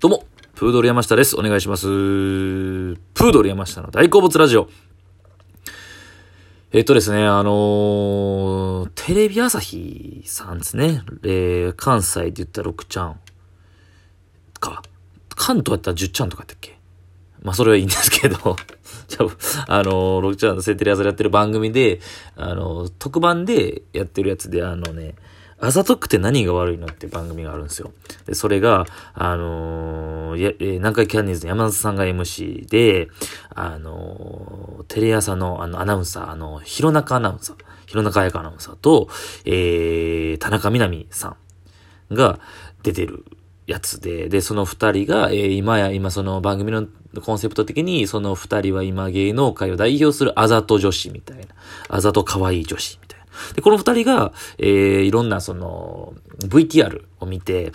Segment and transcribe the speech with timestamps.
[0.00, 0.24] どうも、
[0.54, 1.36] プードル山下です。
[1.36, 1.82] お願いします。
[1.84, 4.66] プードル山下の大好物ラジオ。
[6.72, 11.02] えっとですね、あのー、テレビ朝日さんですね。
[11.22, 13.20] えー、関西で言ったら6ちゃん
[14.58, 14.82] か。
[15.36, 16.78] 関東やったら10ちゃんとかやったっけ？
[17.42, 18.56] まあ、それはいいんですけど、
[19.06, 19.26] じゃ
[19.68, 22.00] あ、あのー、6ちゃんのセテレ朝でやってる番組で、
[22.36, 25.14] あのー、特番でやってるやつで、あのね、
[25.60, 27.92] あざとくて何が悪いのっていう番組があるんですよ。
[28.26, 33.08] で、それが、あのー、や、え、南海キャンディーズの山里さんが MC で、
[33.54, 39.08] あのー、テレ朝のあの、アナウンサー、あの、弘中アナウンサー、弘中彩香アナウンサーと、
[39.44, 41.36] えー、田中みな実さ
[42.10, 42.40] んが
[42.82, 43.24] 出てる
[43.66, 46.86] やつで、で、その二人が、えー、今や、今その番組の
[47.22, 51.44] コンセプト的に、その二人は今芸能界を代表するあざと女子みたいな、
[51.88, 53.09] あざと可愛い女子みたいな。
[53.54, 57.72] で、この二人が、えー、いろんなその、VTR を見て、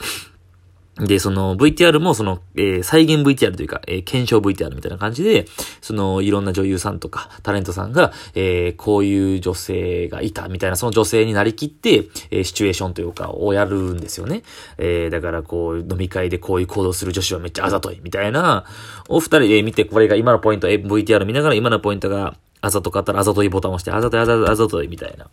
[0.97, 5.45] で、その VTR もその、えー、再現 VTR というか、えー、検証 VTR みたいな感じで、
[5.81, 14.43] そのいろんな女優さんとかタレントさんが、えー、こういう女性がいたみたいな、その女性になりきって、えー、シチュエーションというかをやるんですよね。
[14.77, 18.63] えー、だからこう、飲み会でこういう行動する女子はめっちゃあざといみたいな、
[19.09, 25.27] お二人で見て、これが今のポイント、え VTR 見ながら今のポイントがあざとかったらあざといボタンを押して、あざといあざといあざといみたいな。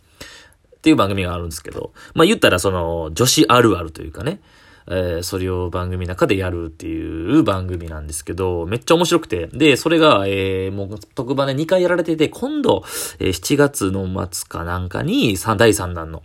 [0.83, 4.41] っていう番組があるんですけど、まあ言ったらその女子あるあるというかね、
[4.87, 9.47] えー、それを番組の中でやるっていう番組なんですけど、めっちゃ面白くて。
[9.47, 12.83] で、それが、えー、もう特番で2回やられてて、今度、
[13.19, 16.21] えー、7月の末かなんかに、第3弾の、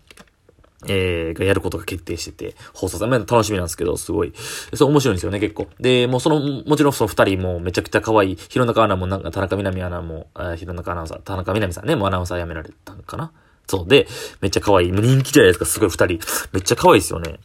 [0.89, 4.33] えー、がやることが決定してて、放送され楽しみなんですけど、すごい。
[4.75, 5.69] そう、面白いんですよね、結構。
[5.79, 8.37] で、もうその、もちろんその二人もめちゃくちゃ可愛い。
[8.49, 13.31] 弘中アナもなんか、田中みな実アナも、あ弘中アナウンサー、田中みな実さんね、もうアナウンサー辞められたんかな
[13.69, 14.09] そうで、
[14.41, 14.93] めっちゃ可愛い。
[14.93, 16.19] 人気じゃないですか、すごい二人。
[16.53, 17.39] めっちゃ可愛いですよね。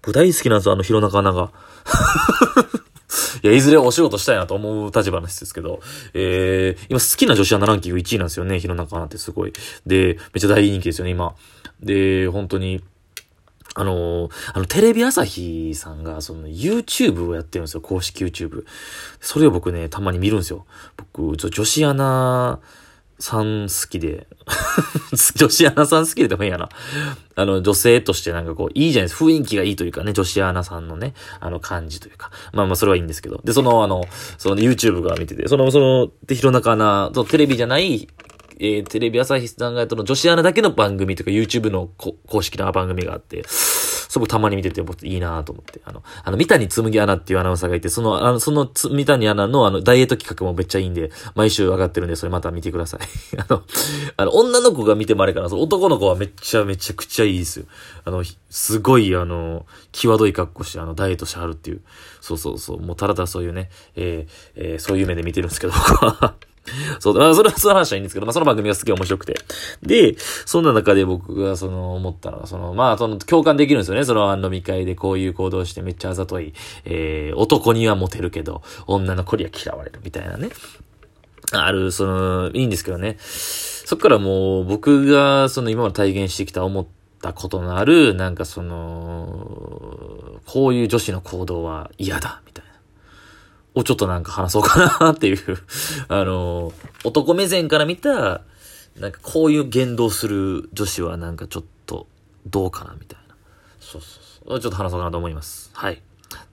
[0.00, 1.50] 僕大好きなんですよ、あの弘中アナが。
[3.42, 5.80] いや、いずれお仕事したいなと思う立場の人ですけど、
[6.14, 9.52] えー、今好きな女子アナランキング1位なんですよね、弘中アナってすごい。
[9.84, 11.34] で、めっちゃ大人気ですよね、今。
[11.80, 12.82] で、本当に、
[13.74, 18.64] あのー、あの、テレビ朝日さんが、その、YouTube をやってるんですよ、公式 YouTube。
[19.20, 20.66] それを僕ね、たまに見るんですよ。
[20.96, 22.60] 僕、女子アナ、
[23.18, 24.26] さん好きで
[25.36, 26.68] 女子アナさん好きででもいいやな。
[27.36, 29.24] あの、女性としてなんかこう、いいじゃないですか。
[29.24, 32.30] 雰囲気がいいというかね、女子アナさんのね、あの感じというか。
[32.52, 33.40] まあまあ、それはいいんですけど。
[33.44, 34.04] で、その、あの、
[34.38, 38.08] その YouTube が見てて、その、その、で、弘中アナ、テレビじゃない、
[38.58, 43.44] えー、テレビ朝日さんがやったの女子アナだけの番組というか YouTube の公式な番組があって、
[44.14, 45.80] すごくたまに見てて、僕いいなと思って。
[45.84, 53.00] あの、あの、三谷紬アナっていうアナウンサーがいて、その、あの、その三谷アナのあの、ダイエット企画もめっちゃいいんで、毎週上がってるんで、それまた見てください。
[53.38, 53.64] あの、
[54.16, 57.66] あの、女の子が見てもあれかな、その男の子はめっちゃめちゃくちゃいいですよ。
[58.04, 61.80] あの、すごい、あの、際どい格好して、あの、ダイエットしはるっていう。
[62.20, 62.80] そうそうそう。
[62.80, 66.36] もうただただそういうね、えー、えー、そういう目で見てるんですけど、僕は。
[66.98, 69.34] そう、まあ、それは、その話はいいんですけど、まあ、その番組がすげえ面白くて。
[69.82, 74.04] で、そんな中で僕が、その、思ったのは、その、まあ、その、共感できるんですよね。
[74.04, 76.54] その、飲み会でこういう行動してめっちゃあざとい、
[76.84, 80.48] えー、男にはモテるけど、女の子には嫌われるみたいなね。
[81.52, 83.16] ある、その、いいんですけどね。
[83.20, 86.86] そっからもう、僕が、その、今まで体現してきた思っ
[87.20, 92.53] たことのある、なんかその、こういう女子の行動は嫌だ、みたいな。
[93.74, 95.38] をちょっとなんか話そうかなっていう
[96.08, 96.72] あの、
[97.04, 98.42] 男目線から見た、
[98.98, 102.06] なんかこういう言動する女子はなんかちょっと
[102.46, 103.34] どうかなみたいな。
[103.80, 104.60] そうそうそう。
[104.60, 105.70] ちょっと話そうかなと思います。
[105.74, 106.00] はい。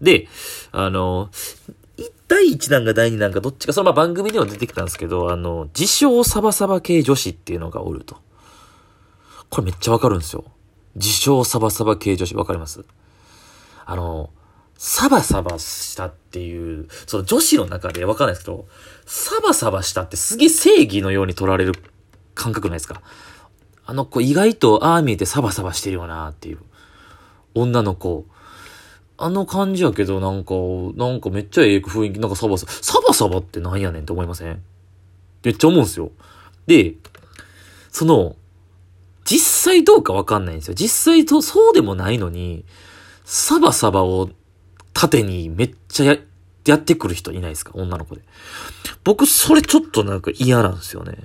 [0.01, 0.27] で、
[0.71, 1.29] あの、
[2.27, 8.17] 第1弾が第2弾かどっちか、そのま番組では出てきたんですけど、あの、自称サバサバ系女子っていうのがおると。
[9.49, 10.45] これめっちゃわかるんですよ。
[10.95, 12.83] 自称サバサバ系女子わかります？
[13.85, 14.29] あの、
[14.84, 18.66] サバサバしたっていう、その女子の中でわかんないですけど、
[19.06, 21.74] サバサバしたってすげえ正義のように取られる
[22.34, 23.03] 感覚ないですか？
[23.86, 26.58] あの子意外とああ見えてサバサバしてるよなっていう。
[27.53, 28.25] 女の子。
[29.19, 30.56] あの感じやけどなんか、
[30.96, 34.63] なんかめっちゃええ雰囲気、なんかサバサバ、サバサバってなんやねんって思いません？
[35.44, 36.10] めっちゃ思うんですよ。
[36.66, 36.95] で、
[37.92, 38.36] その、
[39.25, 40.74] 実際どうかわかんないんですよ。
[40.74, 42.66] 実際とそうでもないのに、
[43.25, 44.31] サバサバを
[45.01, 46.19] 縦にめっちゃや、
[46.65, 47.71] やってくる人いないですか？
[47.74, 48.21] 女の子で。
[49.03, 51.18] 僕、それちょっとなんか嫌なんですよね。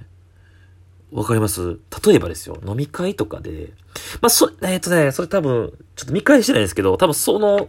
[1.13, 1.79] わかります？
[2.07, 3.75] 例えばですよ、飲み会とかで、
[4.23, 7.69] まあ、そ、えっ、ー、とね、それ多分、ちょっと見返してないんですけど、多分その、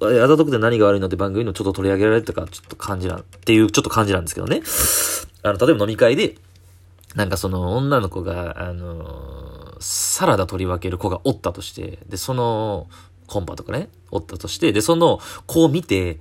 [0.00, 4.62] あざとくて何が悪いのって番組のちょっと取り上げられたか、ちょっと感じな、っていう、ちょっと感じなんですけどね。
[5.42, 6.36] あの、例えば飲み会で、
[7.16, 12.86] なんかその女の子が、あのサラダ取り分ける子がおったとして、で、その、
[13.32, 16.20] コンパとかね、おったとして、で、その子を見て、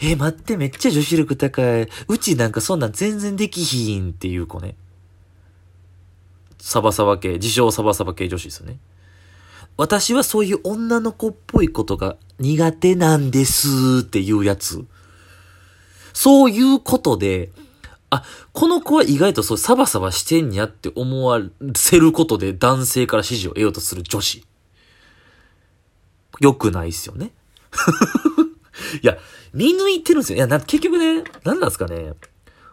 [0.00, 1.88] え、待って、めっちゃ女子力高い。
[2.06, 4.76] うちなんかそんなん全然できひんっていう子ね。
[6.60, 8.78] サバサバ系、自称サバサバ系女子ですよね。
[9.76, 14.84] 私はそういう女の子っぽいことが苦手なんですっていうやつ。
[16.12, 17.50] そういうことで、
[18.10, 18.22] あ、
[18.52, 21.42] この子は意外とそうサバサバしてんやって思わ
[21.74, 24.44] せることで男性から支持を得ようとする女子。
[26.40, 27.32] 良くないっすよね。
[29.02, 29.18] いや、
[29.52, 30.36] 見抜いてるんですよ。
[30.36, 32.12] いや、な、結局ね、何なんですかね。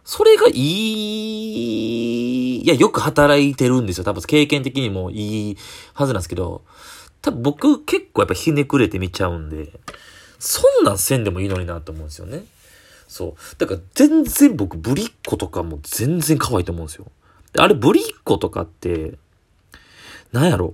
[0.04, 4.04] それがいい、いや、よく働いてるんですよ。
[4.04, 5.58] 多分経験的にもいい
[5.94, 6.64] はずなんですけど、
[7.22, 9.72] 多分僕結構やっぱひねくれて見ちゃうんで、
[10.40, 12.44] そんなんせんでもいいのになと思うんですよね。
[13.08, 13.60] そう。
[13.60, 17.06] だから全然僕ブリッコとかも全然可愛いと思うんですよ。
[17.58, 19.18] あれブリッコとかって、
[20.32, 20.74] なんやろ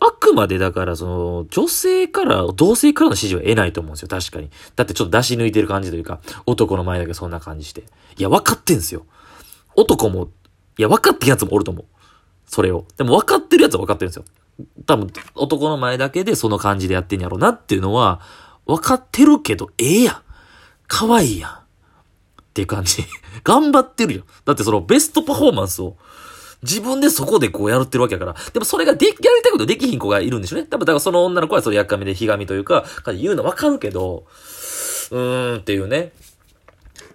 [0.00, 4.50] あくまでだからその、女性から、同性からの指示は得ないと思うんですよ、確かに。
[4.76, 7.84] だってちょっと出し抜いてる感じというか、男の前だけそんな感じして。
[8.16, 9.06] いや、分かってんすよ。
[9.76, 10.28] 男も、
[10.78, 11.84] いや、分かってるやつもおると思う。
[12.46, 12.86] それを。
[12.96, 14.24] でも分かってるやつは分かってるんですよ。
[14.86, 18.20] 多分、男の前だけでその感じでやってんやろうなっていうのは、
[18.66, 20.22] 分かってるけど、ええやん。
[20.86, 21.50] 可愛いやん。
[21.52, 21.54] っ
[22.54, 23.04] ていう感じ。
[23.44, 24.24] 頑張ってるよ。
[24.44, 25.96] だってそのベストパフォーマンスを、
[26.62, 28.34] 自分でそこでこうやるってるわけやから。
[28.52, 30.66] でもそれがで、やりたいことできひん子がいるんでしょうね。
[30.66, 34.24] 多分だからその女の子はそれやっかみでひがみというか、言うのわかるけど、
[35.10, 36.12] うーんっていうね。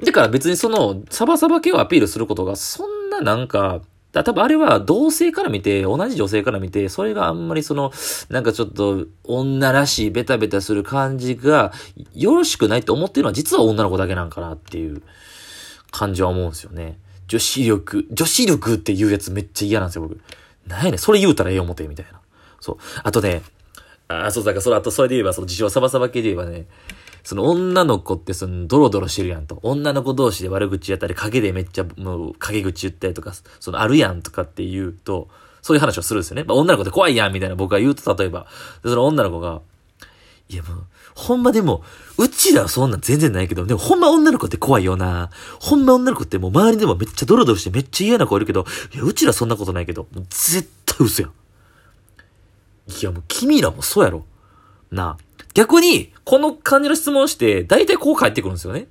[0.03, 3.81] だから別にその、サバサバ系をアピールすることが、そんななんか、
[4.11, 7.91] だ多分あれは同性から見て、同じ女性から見て、それがあんまりその、
[8.29, 11.73] なんかちょっと女らしいベタベタする感じが
[12.13, 15.01] よろしくないって思ってるのは実は女の子だけなんかなっていう
[15.89, 16.99] 感じは思うんですよね。
[17.27, 20.19] 女子力、女子力って言うやつめっちゃ嫌なんですよ、僕。
[20.67, 22.19] なんやねん、それ言うたらええ思て、みたいな。
[22.59, 22.77] そう。
[23.03, 23.41] あとね、
[24.07, 26.67] あ、そう、だからそれ、あとそれで言えば、その自称サバサバ系で言えばね、
[27.23, 29.59] その女の子ってそのドロドロしてるやんと。
[29.63, 35.29] 女の子同士で悪口やったり、陰でめっちゃもう陰口言ったりとか、そのあるやんとかって言うと、
[35.61, 36.43] そういう話をするんですよね。
[36.43, 38.47] まあ、女の子って怖いやんみたいな僕が言うと、例えば。
[38.83, 39.61] で、その女の子が、
[40.49, 40.83] いやもう、
[41.15, 41.83] ほんまでも、
[42.17, 45.29] うちらはそんなん全然ないけど、でもほんま女の子って怖いよな。
[45.59, 51.31] ほんま女の子ってもう周りでもめっちゃドロドロしてめっちゃ嫌な子いるけど、いや、うちらそんなことないけど、絶対嘘やん。
[52.91, 54.25] いや、もう君らもそうやろ。
[54.91, 55.23] なあ。
[55.53, 58.87] 逆に、この感じの質問して、大体こう返ってくるんですよね。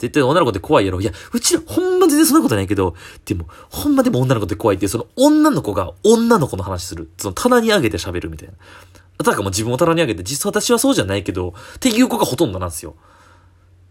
[0.00, 1.00] 絶対女の子って怖いやろ。
[1.02, 2.94] いや、うちらほんま全然そんなことないけど、
[3.26, 7.10] でも、ほんまでも女の子って怖いって、その女の子が女の子の話する。
[7.18, 8.54] その棚に上げて喋るみたいな。
[9.22, 12.94] だかも自分を棚に上げて、実際私はそうじゃないけど、っていう子がほとんどなんですよ。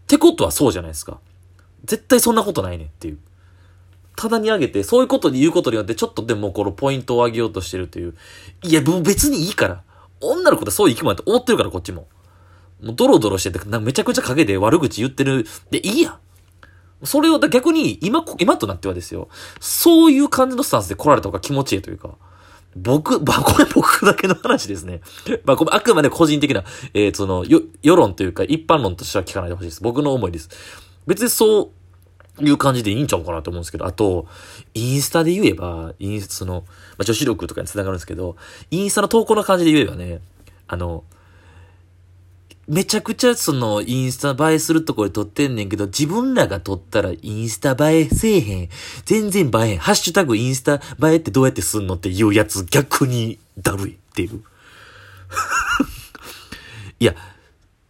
[0.02, 1.20] ってことはそうじゃないですか。
[1.84, 3.18] 絶対そんなことないねっていう。
[4.16, 8.16] 棚に上げて、そういうことで言うことによって、ちょっとでもこのポイントを上げようとしてるという。
[8.64, 9.82] いや、もう別にいいから。
[10.20, 12.08] 女の子ってそういう生き物だと思ってるから、こっちも。
[12.82, 15.46] もうドロドロしてて、めちゃくちゃ陰で悪口言ってる。
[15.70, 16.18] で、いいや。
[17.02, 19.28] それを逆に、今、今となってはですよ。
[19.58, 22.16] そういう感じのスタンスで来られた方が気持ちいいというか。
[22.76, 25.00] 僕、ま、これ僕だけの話ですね。
[25.44, 29.82] まあ、これあくまで個人的な、えー、その、よ、世論というか、一般論としては聞かないでほしいです。
[29.82, 30.50] 僕の思いです。
[31.06, 31.72] 別にそ
[32.38, 34.26] ういう感じでいいんちゃうかなと思うんですけど、あと、
[34.74, 36.64] インスタで言えば、インスタ、その、
[36.96, 38.36] まあ、女子力とかに繋がるんですけど、
[38.70, 40.20] インスタの投稿の感じで言えばね、
[40.68, 41.04] あの、
[42.68, 48.68] めちゃくちゃそのインスタ映えするとこで撮ってんねんけど、自分らが撮ったらインスタ映えせえへん。
[49.04, 49.78] 全然映えへん。
[49.78, 50.80] ハッシュタグインスタ映
[51.14, 54.42] えってどうやってすんのっていうやつ逆にだるいっていう。
[57.00, 57.14] いや、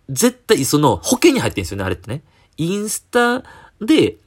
[0.08, 2.22] 絶対その保険に入ってんすよね、あれってね。
[2.56, 3.44] インスタ
[3.80, 4.18] で映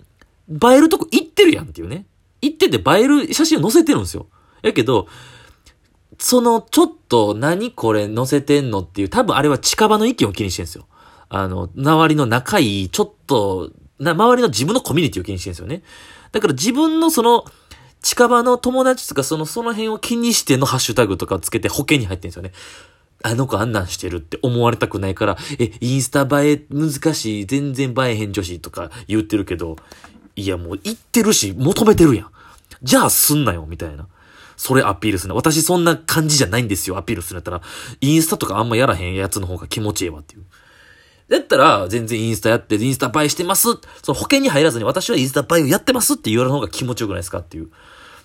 [0.72, 2.06] えるとこ行ってるやんっていうね。
[2.41, 4.27] 行ってて映える写真を載せてるんですよ。
[4.62, 5.08] やけど、
[6.24, 10.86] その、ちょっと、何これ載せてんのっていう、多分あれは近場の意見を気にしてるんですよ。
[11.27, 15.84] あの、周りの仲いい、ちょっと、な、周りの自分のコミュニティを気にしてるんですよね。
[16.32, 17.44] だから自分のその、
[18.01, 22.53] 近場の友達とか、その、その辺を気にしてのハッシュタグとかをつけて保険に入ってるんですよね。
[23.22, 29.75] あの子あんなんしてるって思われたくないから、え、インスタ映え難しい、全然映えへん女子とか言ってるけど、
[30.38, 32.27] いやもう言ってるし、求めてるやん。
[32.82, 34.08] じゃあすんなよ、みたいな。
[34.57, 35.36] それアピールするな。
[35.36, 37.62] 私そんな感じじゃないんですよ、アピールするんだったら。
[38.01, 40.43] インスタとかあんまやらへんやつの方が気持ちええわっていう。
[41.29, 43.63] だったら、全然インスタやって、インスタ映えしてます。
[44.03, 47.65] その保険に入らずに私はインスタ映えをやってますって言われる方が気持ちよくないですかっていう。
[47.65, 47.69] っ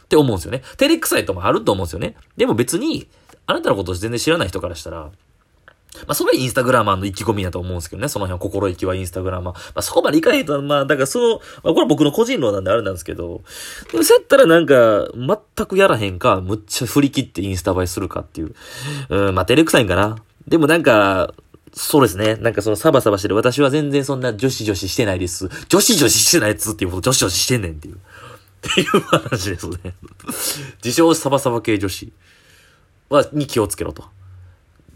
[0.09, 0.63] て思うんですよね。
[0.77, 2.17] 照れくさいともあると思うんですよね。
[2.37, 3.09] でも別に、
[3.47, 5.11] あなたのこと全然知らない人からしたら、
[6.07, 8.09] まあ、それインスタグラマーの意気込みだと思うんですけどね。
[8.09, 9.55] その辺は心意気はインスタグラマー。
[9.55, 13.43] まあ、そこまでいかへんと、まあ、だからその、まあ、これは僕の個人論なんであれなんですけど、
[13.91, 18.55] そうやったらなんか、全くやらへんか、むっちゃ振り切ってインスタ映えするかっていう。
[19.09, 20.17] うん、まあ、照れくさいんかな。
[20.47, 21.35] でもなんか、
[21.75, 22.37] そうですね。
[22.37, 23.37] なんかそのサバサバしてる。
[23.37, 25.49] 私は全然そんな女子女子してないです。
[25.69, 27.95] 女子女子してないやつっていうこと女子女子してんねんっていう。
[27.95, 27.99] っ
[28.75, 29.77] ていう話ですね。
[30.85, 32.13] 自称サバサバ系女子
[33.11, 34.05] は、に気をつけろと。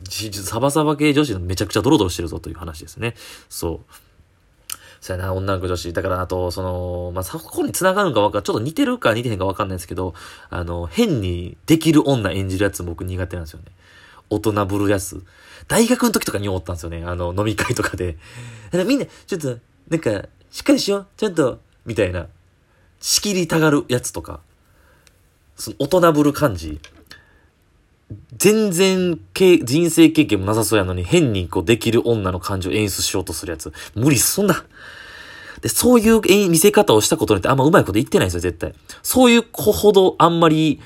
[0.09, 3.15] サバサバ系女子のめちゃくちゃドロドロしてるぞという話ですね。
[3.49, 3.95] そう。
[5.03, 5.93] そうやな、女の子女子。
[5.93, 10.15] だから、あと、その、まあ、そこに繋がるのかわかんちょっと似てるか似てへんかわかんないですけど、
[10.49, 13.67] あの、変にできる女演じるやつ僕苦手なんですよね。
[14.31, 15.25] 大人ぶるやつ。
[15.67, 17.03] 大学の時とかに思ったんですよね。
[17.05, 18.17] あの、飲み会とかで。
[18.87, 21.07] みんな、ちょっと、なんか、しっかりしよう。
[21.17, 22.29] ちゃんと、みたいな。
[23.01, 24.39] 仕切りたがるやつとか。
[25.57, 26.81] その、大人ぶる感じ。
[28.37, 33.73] 全然、人生経験もなさそうやのに、変にこう、できる女の感情を演出しようとするやつ。
[33.95, 34.65] 無理そんな。
[35.61, 38.75] で、そういう見せ方をしたことによってあんまうまいこと言ってないんですよ、絶対。
[39.03, 40.81] そういう子ほどあんまり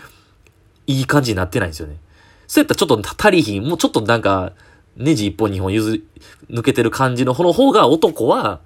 [0.87, 1.97] いい感じになってないんですよね。
[2.47, 4.52] そうやったらちょっと足りひん、もうちょっとなんか、
[4.97, 6.00] ネジ一本二本譲
[6.50, 8.61] 抜けてる感じの方が男は、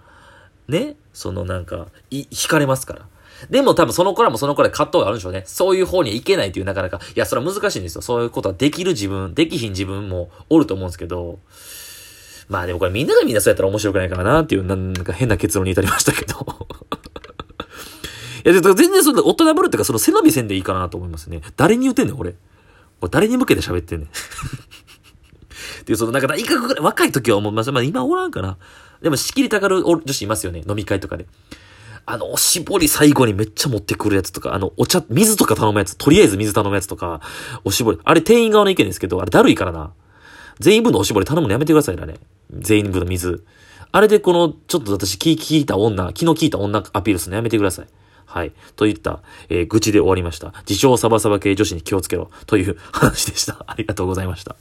[0.68, 3.06] ね、そのなんか、い、惹かれますから。
[3.48, 5.44] でも多分その子らもその子らで葛藤があるんでしょうね。
[5.46, 8.02] そういう方にはいけないっていうなかなか、いや、それは難しいんですよ。
[8.02, 11.38] そういうことはできる自分、できひん自分もおると思うんですけど、
[12.48, 16.66] まあでもこれみんながみんなそうやったら面白くないからなっていう、なんか変な結論に至りましたけど。
[18.44, 21.42] いや、全然その大人ぶるっていうか、その背伸びせんでいいかなと思いますね。
[21.56, 22.34] 誰に言ってんねん、俺。
[23.00, 24.08] 俺誰に向けて喋ってんねん。
[25.80, 27.72] っていう、その、なんか、いかぐらい、若い時は思います。
[27.72, 28.56] まあ今おらんかな。
[29.02, 30.62] でも仕切りたがる女子いますよね。
[30.68, 31.26] 飲み会とかで。
[32.10, 37.20] あの、おしぼり最後にめっちゃ持ってくるやつとか、あの、お茶、水とか頼むやつ、とりあえず水頼むやつとか、
[37.64, 38.00] おしぼり。
[38.02, 39.92] あれ店員側の意見ですけど、あれだるいからな。
[40.58, 42.18] 全員分のおしぼり頼むのやめてくださいね、あれ。
[42.52, 43.44] 全員分の水。
[43.92, 47.86] あれでこの、ちょっと私気聞いた女、気の利いた女アピールするのやめてください。
[48.26, 48.52] はい。
[48.74, 50.52] といった、えー、愚痴で終わりました。
[50.68, 52.30] 自称サバサバ系女子に気をつけろ。
[52.46, 53.64] という話でした。
[53.68, 54.56] ありがとうございました。